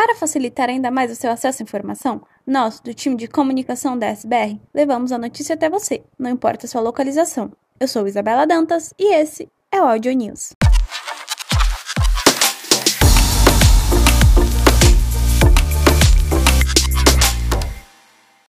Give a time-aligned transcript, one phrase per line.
[0.00, 4.06] Para facilitar ainda mais o seu acesso à informação, nós, do time de comunicação da
[4.06, 7.50] SBR, levamos a notícia até você, não importa a sua localização.
[7.80, 10.52] Eu sou Isabela Dantas e esse é o Audio News.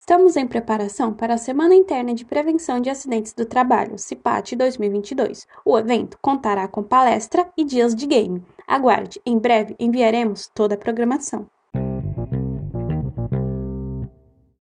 [0.00, 5.46] Estamos em preparação para a Semana Interna de Prevenção de Acidentes do Trabalho, CIPAT 2022.
[5.64, 8.42] O evento contará com palestra e dias de game.
[8.66, 11.46] Aguarde, em breve enviaremos toda a programação.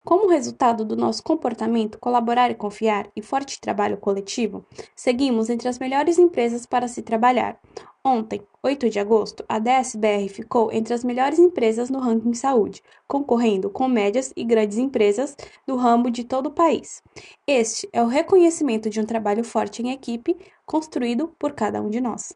[0.03, 5.77] Como resultado do nosso comportamento, colaborar e confiar e forte trabalho coletivo, seguimos entre as
[5.77, 7.59] melhores empresas para se trabalhar.
[8.03, 13.69] Ontem, 8 de agosto, a DSBR ficou entre as melhores empresas no ranking saúde, concorrendo
[13.69, 15.37] com médias e grandes empresas
[15.67, 17.03] do ramo de todo o país.
[17.45, 22.01] Este é o reconhecimento de um trabalho forte em equipe construído por cada um de
[22.01, 22.35] nós.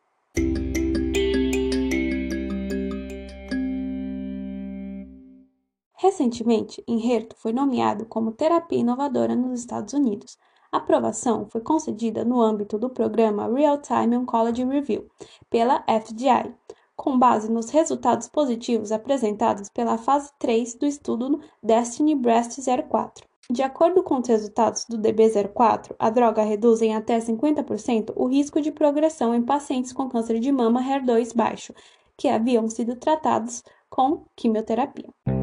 [5.98, 10.38] Recentemente, Inherto foi nomeado como terapia inovadora nos Estados Unidos,
[10.76, 15.08] a aprovação foi concedida no âmbito do programa Real-Time Oncology Review,
[15.50, 16.54] pela FDI,
[16.98, 22.60] com base nos resultados positivos apresentados pela fase 3 do estudo Destiny Breast
[22.90, 23.26] 04.
[23.50, 28.60] De acordo com os resultados do DB04, a droga reduz em até 50% o risco
[28.60, 31.74] de progressão em pacientes com câncer de mama HER2 baixo,
[32.18, 35.35] que haviam sido tratados com quimioterapia.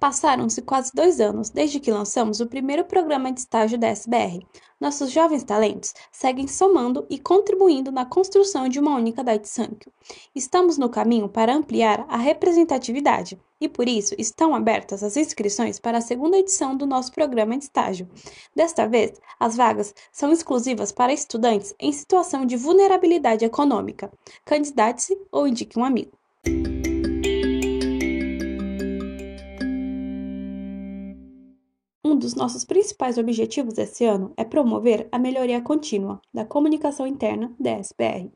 [0.00, 4.46] Passaram-se quase dois anos desde que lançamos o primeiro programa de estágio da SBR.
[4.80, 9.92] Nossos jovens talentos seguem somando e contribuindo na construção de uma única Daitsankyo.
[10.34, 15.98] Estamos no caminho para ampliar a representatividade e, por isso, estão abertas as inscrições para
[15.98, 18.08] a segunda edição do nosso programa de estágio.
[18.56, 24.10] Desta vez, as vagas são exclusivas para estudantes em situação de vulnerabilidade econômica.
[24.46, 26.12] Candidate-se ou indique um amigo.
[32.10, 37.54] Um dos nossos principais objetivos esse ano é promover a melhoria contínua da comunicação interna
[37.56, 38.32] da SBR,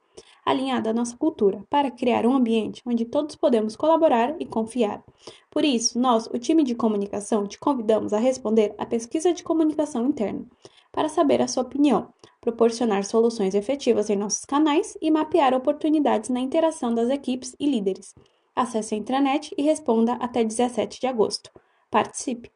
[0.46, 5.02] alinhada à nossa cultura, para criar um ambiente onde todos podemos colaborar e confiar.
[5.50, 10.06] Por isso, nós, o time de comunicação, te convidamos a responder à pesquisa de comunicação
[10.06, 10.46] interna,
[10.92, 16.38] para saber a sua opinião, proporcionar soluções efetivas em nossos canais e mapear oportunidades na
[16.38, 18.14] interação das equipes e líderes.
[18.54, 21.50] Acesse a intranet e responda até 17 de agosto.
[21.90, 22.53] Participe!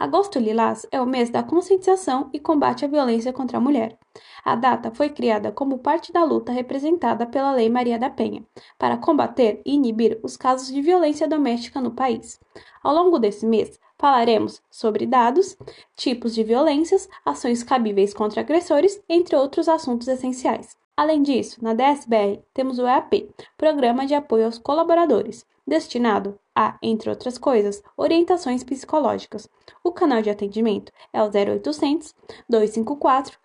[0.00, 3.98] Agosto Lilás é o mês da conscientização e combate à violência contra a mulher.
[4.42, 8.42] A data foi criada como parte da luta representada pela Lei Maria da Penha,
[8.78, 12.40] para combater e inibir os casos de violência doméstica no país.
[12.82, 15.54] Ao longo desse mês, falaremos sobre dados,
[15.94, 20.78] tipos de violências, ações cabíveis contra agressores, entre outros assuntos essenciais.
[21.00, 27.08] Além disso, na DSBR temos o EAP, Programa de Apoio aos Colaboradores, destinado a, entre
[27.08, 29.48] outras coisas, orientações psicológicas.
[29.82, 32.14] O canal de atendimento é o 0800
[32.46, 33.38] 254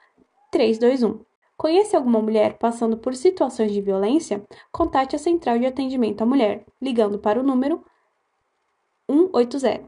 [0.51, 1.21] 321.
[1.55, 4.45] Conhece alguma mulher passando por situações de violência?
[4.69, 7.81] Contate a Central de Atendimento à Mulher, ligando para o número
[9.09, 9.87] 180.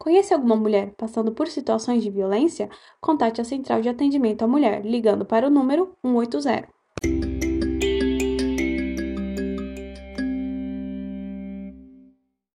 [0.00, 2.70] Conhece alguma mulher passando por situações de violência?
[3.02, 6.66] Contate a Central de Atendimento à Mulher, ligando para o número 180.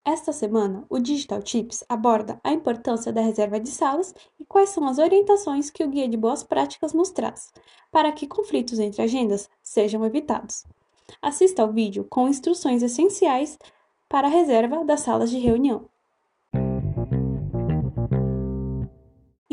[0.04, 4.86] Esta semana, o Digital Tips aborda a importância da reserva de salas e quais são
[4.86, 7.52] as orientações que o Guia de Boas Práticas nos traz,
[7.90, 10.64] para que conflitos entre agendas sejam evitados.
[11.20, 13.58] Assista ao vídeo com instruções essenciais
[14.08, 15.90] para a reserva das salas de reunião.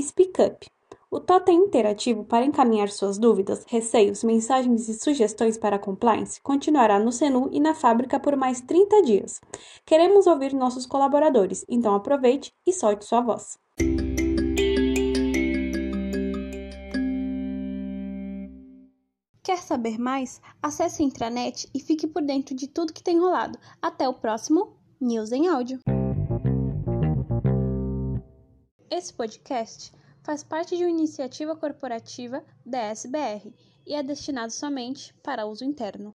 [0.02, 0.66] Speak Up
[1.12, 7.00] o totem interativo para encaminhar suas dúvidas, receios, mensagens e sugestões para a compliance continuará
[7.00, 9.42] no Senu e na fábrica por mais 30 dias.
[9.86, 13.58] Queremos ouvir nossos colaboradores, então aproveite e solte sua voz.
[19.44, 20.40] Quer saber mais?
[20.62, 23.58] Acesse a intranet e fique por dentro de tudo que tem rolado.
[23.82, 25.80] Até o próximo News em Áudio.
[28.92, 29.92] Esse podcast
[30.24, 33.54] faz parte de uma iniciativa corporativa da SBR
[33.86, 36.12] e é destinado somente para uso interno.